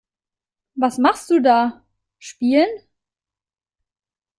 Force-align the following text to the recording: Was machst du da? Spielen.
Was 0.73 0.97
machst 0.97 1.29
du 1.29 1.41
da? 1.43 1.85
Spielen. 2.17 2.65